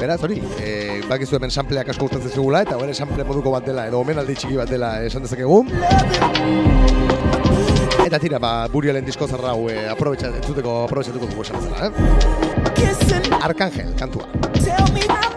Beraz, 0.01 0.23
hori, 0.25 0.41
e, 0.57 1.03
bakizu 1.11 1.37
hemen 1.37 1.53
sampleak 1.53 1.93
asko 1.93 2.09
gustatzen 2.09 2.33
zigula, 2.33 2.65
eta 2.65 2.81
hori 2.81 2.97
sample 2.97 3.29
moduko 3.29 3.53
bat 3.53 3.69
dela, 3.69 3.85
edo 3.93 4.01
omenaldi 4.01 4.41
txiki 4.41 4.57
bat 4.63 4.73
dela 4.73 4.95
esan 5.05 5.29
dezakegu. 5.29 5.61
Eta 8.11 8.19
tira, 8.19 8.39
ba, 8.43 8.67
burialen 8.67 9.07
disko 9.07 9.29
zarra 9.31 9.53
hau 9.53 9.69
e, 9.71 9.77
aprobetxa, 9.93 10.33
entzuteko 10.41 10.73
aprobetxatuko 10.89 11.31
dugu 11.31 11.47
esan 11.47 11.63
bezala, 11.63 11.87
eh? 11.87 13.39
Arkangel, 13.39 13.95
kantua. 14.01 14.27
Tell 14.59 14.91
me 14.91 15.07
how 15.07 15.30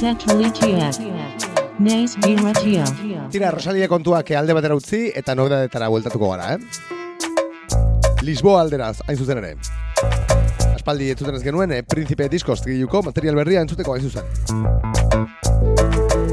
Satelitiak. 0.00 0.96
Naiz 1.78 2.14
irratia. 2.24 2.86
Tira, 3.28 3.50
Rosalia 3.52 3.84
kontuak 3.88 4.30
alde 4.32 4.54
batera 4.56 4.78
utzi 4.78 5.10
eta 5.16 5.34
nobedadetara 5.36 5.90
bueltatuko 5.92 6.30
gara, 6.30 6.54
eh? 6.54 6.60
Lisboa 8.24 8.62
alderaz, 8.64 9.02
hain 9.04 9.20
zuzen 9.20 9.42
ere. 9.42 9.50
Aspaldi 10.70 11.10
entzuten 11.12 11.36
ez 11.36 11.42
genuen, 11.44 11.72
eh, 11.76 11.82
Príncipe 11.84 12.30
Discos 12.32 12.62
trigiluko 12.64 13.02
material 13.10 13.36
berria 13.42 13.60
entzuteko 13.60 13.92
hain 13.92 14.08
zuzen. 14.08 14.24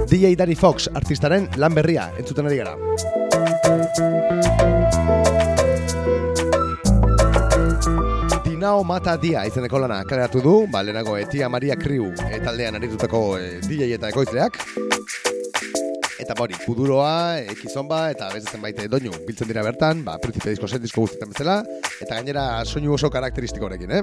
DJ 0.08 0.38
Danny 0.40 0.56
Fox 0.56 0.88
artistaren 0.96 1.50
lan 1.58 1.76
berria 1.76 2.12
entzuten 2.18 2.48
ari 2.48 2.64
gara. 2.64 4.27
Dinao 8.58 8.84
Mata 8.84 9.14
Dia 9.22 9.44
izeneko 9.46 9.78
lana 9.78 10.00
kaleratu 10.02 10.40
du, 10.42 10.52
ba, 10.74 10.80
lehenago 10.82 11.14
Etia 11.22 11.46
Maria 11.46 11.76
Kriu 11.78 12.08
e, 12.10 12.40
taldean 12.42 12.74
aritutako 12.80 13.20
e, 13.38 13.60
DJ 13.62 13.92
eta 14.00 14.10
ekoizleak. 14.10 14.58
Eta 16.18 16.34
bori, 16.34 16.58
kuduroa, 16.64 17.38
e, 17.38 17.54
kizomba 17.60 18.08
eta 18.16 18.32
bezatzen 18.34 18.64
baite 18.66 18.88
doinu 18.90 19.14
biltzen 19.28 19.52
dira 19.52 19.62
bertan, 19.62 20.02
ba, 20.08 20.18
Príncipe 20.24 20.50
Disco 20.50 20.66
set 20.66 20.82
disko 20.82 21.06
guztietan 21.06 21.30
bezala, 21.36 21.60
eta 22.02 22.16
gainera 22.16 22.48
soinu 22.66 22.98
oso 22.98 23.14
karakteristiko 23.14 23.70
honekin, 23.70 23.94
eh? 23.94 24.02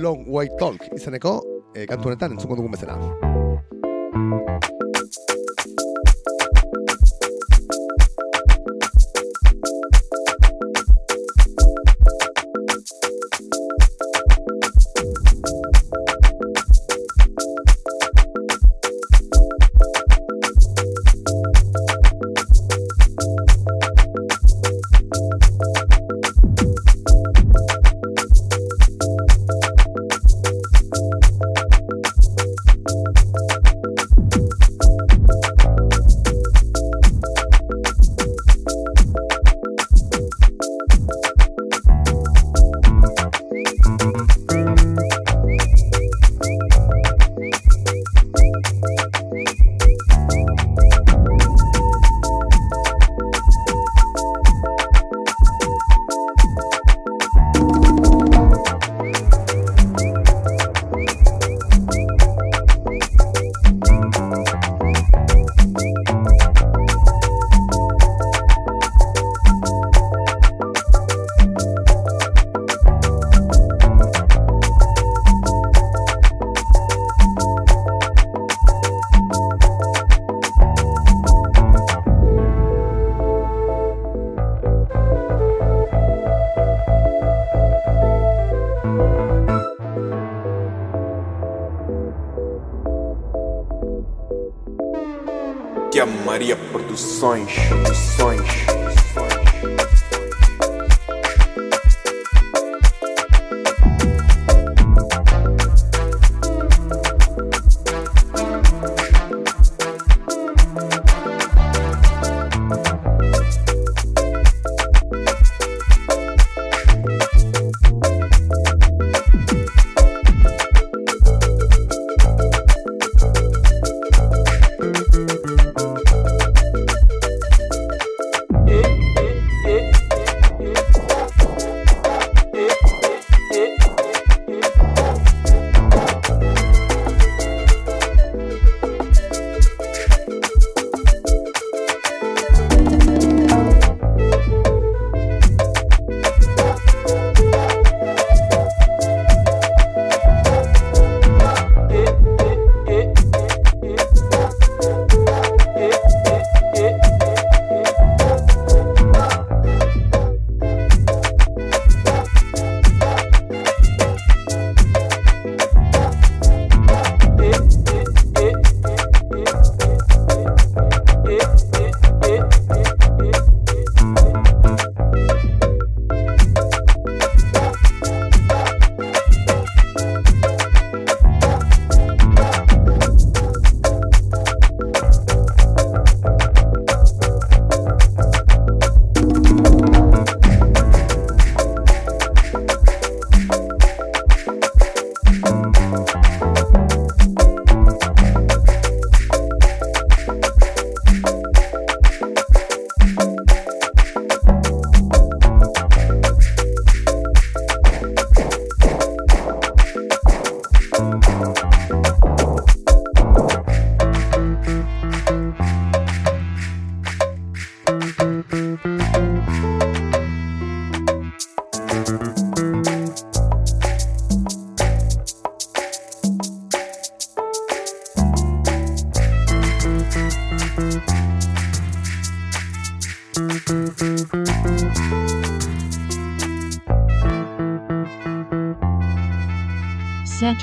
Long 0.00 0.24
White 0.24 0.56
Talk 0.56 0.88
izeneko 0.96 1.36
e, 1.76 1.84
kantu 1.84 2.14
honetan 2.14 2.32
entzungo 2.38 2.56
dugun 2.62 2.72
bezala. 2.78 2.96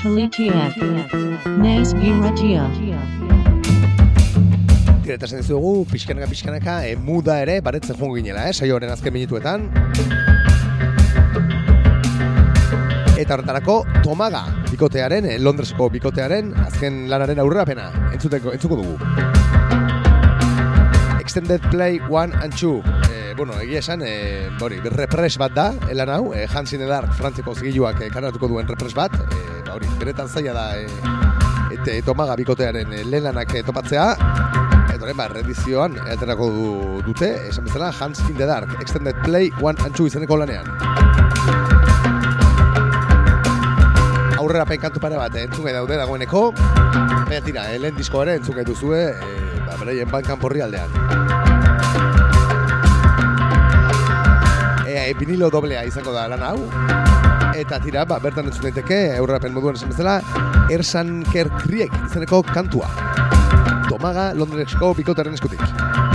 Satelitiak. 0.00 0.78
Naiz 1.60 1.90
irratia. 2.00 2.62
Tira, 5.04 5.16
eta 5.18 5.26
esan 5.26 5.42
dizugu, 5.42 5.84
pixkanaka, 5.90 6.28
pixkanaka, 6.30 6.76
e, 6.88 6.94
muda 6.96 7.36
ere, 7.42 7.58
baretzen 7.60 7.98
joan 7.98 8.14
ginela, 8.16 8.46
eh, 8.48 8.54
saioaren 8.54 8.94
azken 8.94 9.12
minutuetan. 9.12 9.66
Eta 13.20 13.36
horretarako 13.36 13.84
Tomaga 14.00 14.46
bikotearen, 14.70 15.26
eh, 15.26 15.38
Londresko 15.38 15.90
bikotearen 15.92 16.54
azken 16.64 17.02
lanaren 17.12 17.44
aurrerapena 17.44 17.90
entzuteko 18.14 18.54
entzuko 18.56 18.80
dugu. 18.80 18.96
Extended 21.20 21.60
Play 21.68 22.00
1 22.08 22.32
and 22.40 22.54
2. 22.56 22.80
Eh, 23.12 23.34
bueno, 23.36 23.52
egia 23.60 23.84
esan, 23.84 24.00
eh, 24.02 24.48
hori, 24.60 24.80
repres 24.80 25.36
bat 25.36 25.52
da, 25.52 25.74
elan 25.90 26.08
hau, 26.08 26.32
eh, 26.32 26.48
Hans 26.48 26.72
in 26.72 26.80
the 26.80 26.86
Dark, 26.86 27.12
frantzeko 27.12 27.54
zigiluak 27.54 28.00
eh, 28.00 28.08
kanatuko 28.08 28.48
duen 28.48 28.66
repres 28.66 28.94
bat, 28.94 29.12
eh, 29.12 29.59
ba, 29.70 29.76
hori, 29.78 29.86
benetan 29.98 30.28
zaila 30.28 30.52
da, 30.52 30.64
eh, 30.78 31.76
eta 31.76 31.94
tomaga 32.06 32.34
bikotearen 32.38 32.92
eh, 32.92 33.04
lehen 33.06 33.28
lanak 33.28 33.54
eh, 33.54 33.62
topatzea, 33.62 34.06
eta 34.90 34.98
horren, 34.98 35.16
ba, 35.18 35.28
redizioan, 35.30 35.96
aterako 36.10 36.50
du, 36.54 36.70
dute, 37.06 37.30
esan 37.48 37.68
bezala, 37.68 37.92
Hans 38.00 38.22
in 38.28 38.36
the 38.36 38.46
Dark, 38.46 38.74
Extended 38.80 39.16
Play 39.22 39.52
1 39.60 39.86
and 39.86 39.94
2 39.94 40.08
izeneko 40.10 40.40
lanean. 40.40 40.66
Aurrera 44.40 44.64
kantu 44.66 44.98
pare 44.98 45.16
bat, 45.20 45.36
entzun 45.36 45.70
daude 45.70 45.96
dagoeneko, 46.00 46.50
baina 46.56 47.42
tira, 47.44 47.68
lehen 47.78 47.96
disko 47.96 48.24
ere 48.24 48.40
entzun 48.40 48.64
duzue, 48.64 49.04
eh, 49.14 49.64
ba, 49.66 49.78
beraien 49.78 50.10
bankan 50.10 50.40
porri 50.40 50.64
aldean. 50.66 50.90
E, 54.90 55.14
vinilo 55.14 55.50
doblea 55.50 55.84
izango 55.86 56.12
da 56.12 56.26
lan 56.28 56.42
hau. 56.42 57.29
Eta 57.56 57.80
tira, 57.82 58.04
ba, 58.06 58.20
bertan 58.22 58.46
entzun 58.46 58.68
daiteke, 58.68 58.98
aurrerapen 59.18 59.54
moduan 59.54 59.78
esan 59.78 59.90
bezala, 59.90 60.20
Ersan 60.70 61.20
Kerkriek 61.32 61.94
izeneko 62.06 62.42
kantua. 62.46 62.90
Tomaga 63.90 64.30
Londresko 64.38 64.94
bikotaren 65.00 65.34
eskutik. 65.34 66.09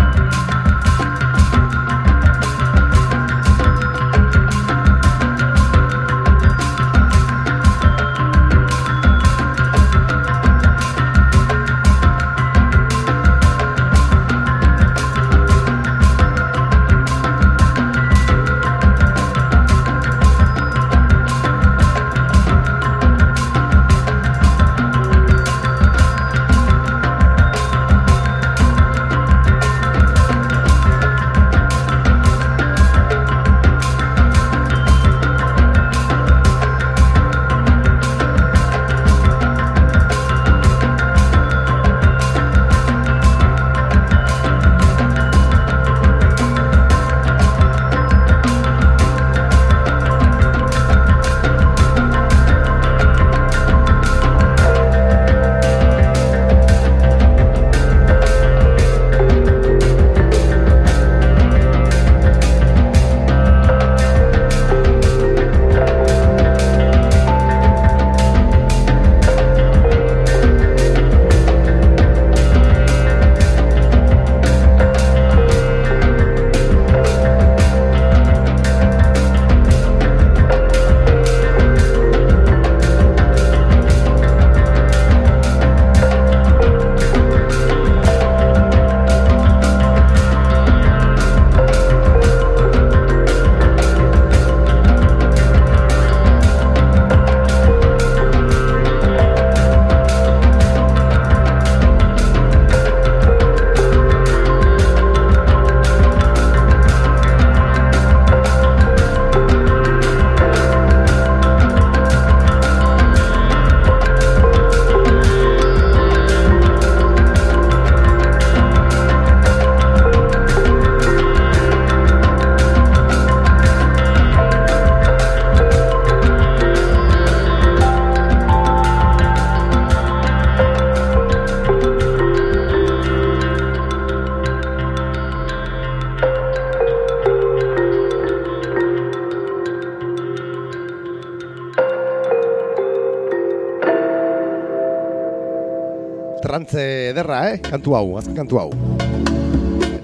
Trantze 146.56 147.10
ederra, 147.10 147.50
eh? 147.52 147.58
Kantu 147.60 147.98
hau, 147.98 148.14
azken 148.16 148.38
kantu 148.38 148.62
hau. 148.62 148.70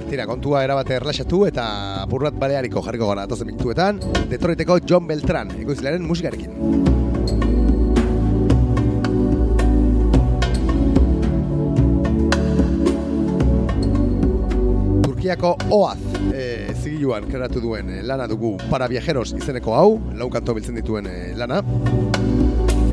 Tira, 0.09 0.25
kontua 0.27 0.65
erabate 0.65 0.97
erlaxatu 0.97 1.45
eta 1.47 1.63
burrat 2.11 2.35
baleariko 2.35 2.83
jarriko 2.83 3.07
gara 3.07 3.23
atozen 3.23 3.47
minutuetan. 3.47 4.01
Detroiteko 4.27 4.75
John 4.83 5.07
Beltran, 5.07 5.53
ekoizlearen 5.63 6.03
musikarekin. 6.03 6.51
Turkiako 15.07 15.55
Oaz 15.71 16.01
e, 16.35 16.75
zigiluan 16.75 17.31
kreatu 17.31 17.63
duen 17.63 17.95
eh, 17.95 18.03
lana 18.03 18.27
dugu 18.27 18.57
para 18.67 18.91
viajeros 18.91 19.29
izeneko 19.39 19.79
hau, 19.79 19.91
lau 20.19 20.27
kanto 20.27 20.59
biltzen 20.59 20.83
dituen 20.83 21.07
eh, 21.07 21.29
lana 21.39 21.63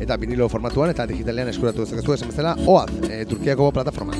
eta 0.09 0.17
vinilo 0.17 0.47
formatuan 0.49 0.89
eta 0.89 1.05
digitalean 1.05 1.51
eskuratu 1.51 1.83
dezakezu 1.85 2.15
esan 2.15 2.31
bezala 2.31 2.55
Oaz, 2.65 2.89
e, 3.05 3.25
Turkiako 3.29 3.67
plataforma. 3.75 4.15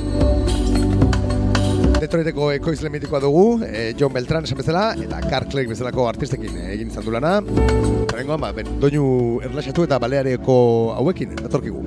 Detroiteko 1.99 2.51
ekoizle 2.53 2.91
mitikoa 2.93 3.19
dugu, 3.23 3.59
e, 3.65 3.95
John 3.97 4.13
Beltran 4.13 4.45
esan 4.45 4.61
bezala, 4.61 4.83
eta 4.93 5.19
Carl 5.25 5.49
Clegg 5.49 5.71
bezalako 5.73 6.05
artistekin 6.11 6.61
eh, 6.61 6.67
egin 6.75 6.93
izan 6.93 7.07
du 7.07 7.15
lana. 7.15 7.39
Horrengoan, 7.41 8.45
ba, 8.45 8.53
ben, 8.55 8.69
doinu 8.79 9.03
erlaxatu 9.49 9.87
eta 9.89 9.97
baleareko 9.99 10.59
hauekin, 10.99 11.33
datorkigu. 11.41 11.81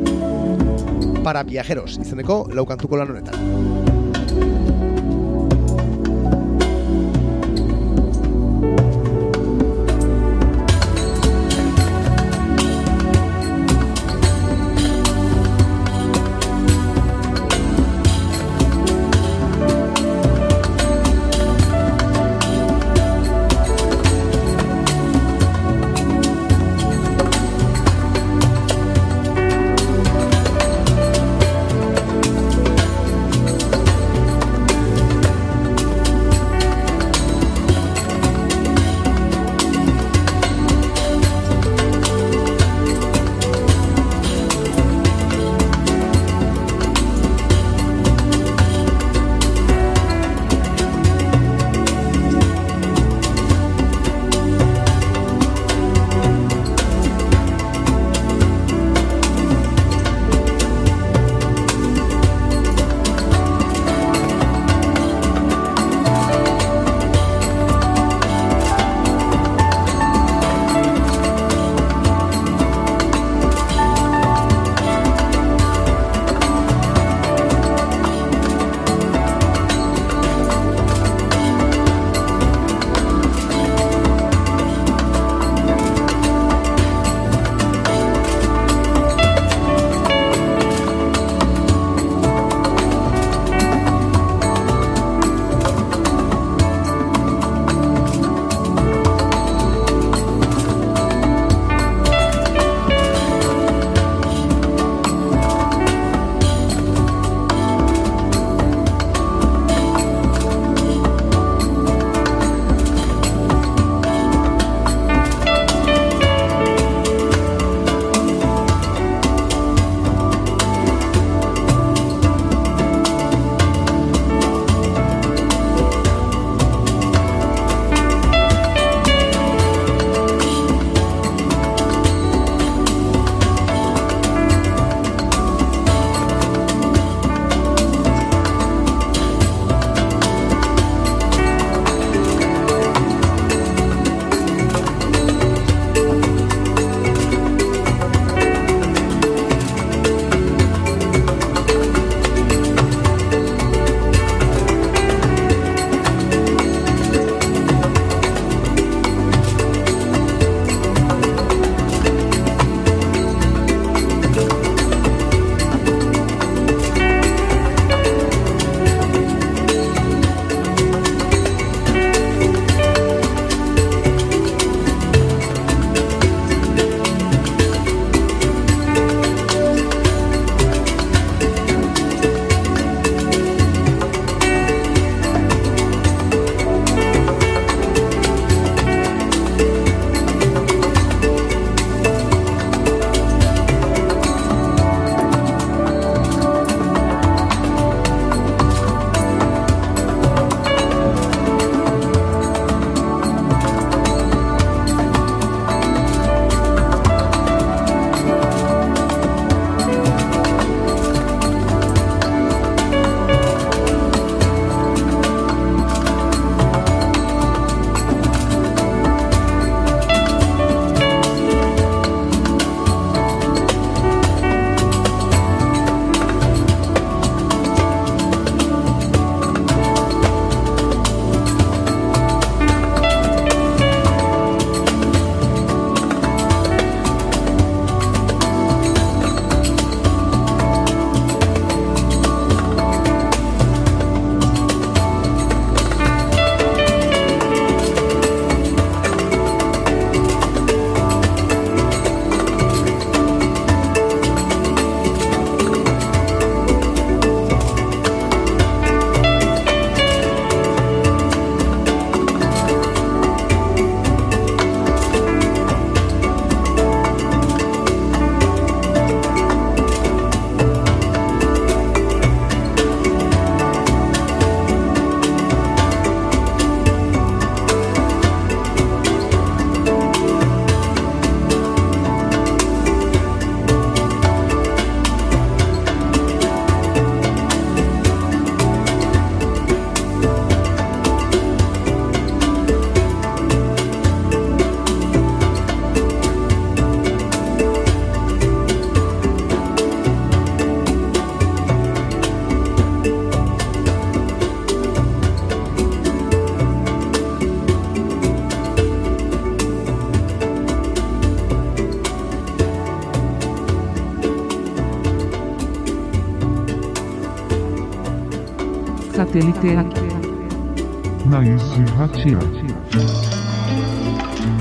Para 1.23 1.47
viajeros, 1.47 1.95
izeneko 2.03 2.43
laukantuko 2.59 2.99
lan 2.99 3.15
honetan. 3.15 4.62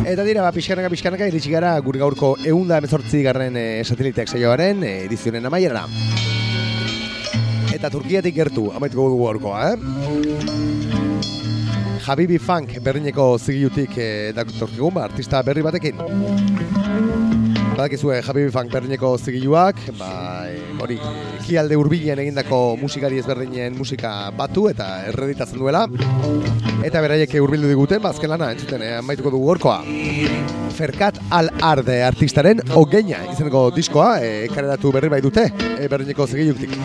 Eta 0.06 0.24
dira, 0.28 0.44
ba, 0.44 0.52
pixkanaka, 0.54 0.90
pixkanaka, 0.94 1.26
iritsi 1.32 1.50
gara 1.50 1.72
gure 1.82 1.98
gaurko 1.98 2.36
eunda 2.46 2.78
emezortzi 2.78 3.24
garren 3.26 3.58
e, 3.58 3.82
sateliteak 3.82 4.30
saioaren 4.30 4.84
e, 4.86 5.06
edizionen 5.08 5.46
amaierara. 5.50 5.88
Eta 7.74 7.90
Turkiatik 7.90 8.36
gertu, 8.36 8.70
amaituko 8.76 9.10
dugu 9.16 9.26
gaurkoa, 9.26 9.72
eh? 9.72 9.78
Habibi 12.06 12.38
Funk 12.38 12.78
berrineko 12.86 13.38
zigilutik 13.40 13.98
e, 13.98 14.34
datorkigun, 14.38 14.94
ba, 14.94 15.06
artista 15.10 15.42
berri 15.42 15.66
batekin. 15.66 15.98
Badakizue 17.72 18.22
Habibi 18.22 18.52
Funk 18.54 18.70
berrineko 18.74 19.18
zigiluak, 19.18 19.82
ba, 19.98 20.41
hori, 20.82 20.98
ekialde 21.40 21.78
hurbilen 21.80 22.20
egindako 22.24 22.76
musikari 22.82 23.22
ezberdinen 23.22 23.78
musika 23.78 24.14
batu 24.38 24.68
eta 24.72 24.88
erreditatzen 25.12 25.62
duela. 25.62 25.86
Eta 26.84 27.02
beraiek 27.04 27.36
hurbildu 27.42 27.70
diguten, 27.72 28.02
ba, 28.04 28.12
azken 28.16 28.34
lana, 28.34 28.52
entzuten, 28.56 28.82
eh, 28.82 28.98
amaituko 29.00 29.34
dugu 29.36 29.52
gorkoa. 29.54 29.82
Ferkat 30.76 31.20
Al 31.30 31.52
Arde 31.62 32.02
artistaren 32.04 32.64
ogeina 32.76 33.22
izeneko 33.32 33.70
diskoa, 33.76 34.20
eh, 34.22 34.48
berri 34.92 35.10
bai 35.10 35.22
dute, 35.22 35.52
eh, 35.80 35.88
berdineko 35.88 36.28
zegiluktik. 36.28 36.78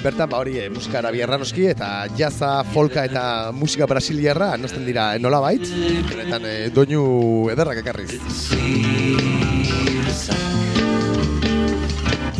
Bertan, 0.00 0.30
ba, 0.30 0.38
hori, 0.38 0.56
eh, 0.58 0.70
musika 0.72 0.98
arabiarra 0.98 1.36
noski, 1.36 1.66
eta 1.74 2.06
jaza, 2.16 2.64
folka 2.72 3.04
eta 3.04 3.52
musika 3.52 3.86
brasiliarra 3.86 4.56
nazten 4.56 4.86
dira 4.86 5.18
nola 5.18 5.40
bait, 5.44 5.66
benetan 6.08 6.46
eh, 6.48 6.70
doinu 6.72 7.50
ederrak 7.52 7.82
ekarriz. 7.82 8.16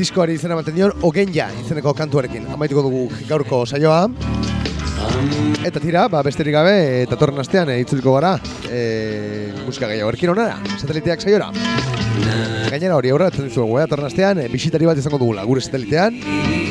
Diskoari 0.01 0.33
izena 0.39 0.57
manten 0.57 0.73
dion, 0.73 0.95
ogenja 1.05 1.51
izeneko 1.61 1.93
kantuarekin. 1.93 2.47
Amaituko 2.55 2.87
dugu 2.87 3.03
gaurko 3.29 3.67
saioa. 3.67 4.07
Eta 5.67 5.81
tira, 5.83 6.07
ba, 6.09 6.23
besterik 6.25 6.55
gabe, 6.57 6.73
e, 6.73 7.03
datorren 7.11 7.43
astean 7.43 7.69
e, 7.69 7.77
itzuliko 7.83 8.15
gara 8.15 8.31
e, 8.73 9.51
musika 9.67 9.91
gehiago 9.91 10.09
erkin 10.15 10.33
onara, 10.33 10.57
sateliteak 10.79 11.21
saiora. 11.21 11.51
Gainera 12.73 12.97
hori 12.97 13.13
aurra, 13.13 13.29
etzen 13.29 13.49
dizuegu, 13.49 13.77
eh? 13.77 13.85
datorren 13.85 14.09
astean, 14.09 14.41
e, 14.41 14.49
bisitari 14.53 14.89
bat 14.89 15.01
izango 15.01 15.21
dugula, 15.21 15.45
gure 15.49 15.61
satelitean, 15.65 16.17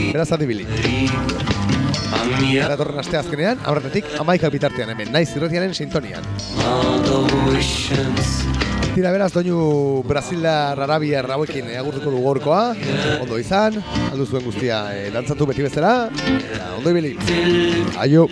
beraz 0.10 0.32
adibili. 0.34 0.66
Eta 2.50 2.72
datorren 2.74 3.04
astea 3.04 3.22
azkenean, 3.22 3.62
aurretetik, 3.70 4.10
amaika 4.26 4.50
bitartean 4.54 4.90
hemen, 4.96 5.14
naiz 5.14 5.30
irretianen 5.38 5.78
sintonian. 5.78 6.26
Tira 8.96 9.12
beraz, 9.12 9.32
doinu 9.32 10.04
Brasildar 10.08 10.80
Arabia 10.80 11.22
hauekin 11.22 11.70
e, 11.70 11.78
agurtuko 11.78 12.12
dugu 12.12 12.24
gorkoa, 12.26 12.76
ondo 13.22 13.38
izan, 13.40 13.78
aldu 14.12 14.26
zuen 14.26 14.44
guztia 14.44 14.82
e, 14.96 15.10
dantzatu 15.14 15.46
beti 15.50 15.66
bezala, 15.68 15.94
eta 16.40 16.74
ondo 16.78 16.96
ibili. 16.96 17.16
Aio! 18.00 18.28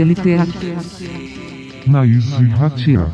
inteligente. 0.00 0.74
Naís 1.86 2.24
e 2.40 2.46
Ratia. 2.46 3.06